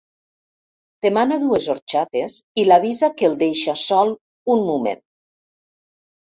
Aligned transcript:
Demana 1.05 1.35
dues 1.43 1.67
orxates 1.73 2.37
i 2.63 2.63
l'avisa 2.71 3.11
que 3.19 3.29
el 3.33 3.37
deixa 3.45 3.77
sol 3.83 4.15
un 4.55 4.65
moment. 4.71 5.05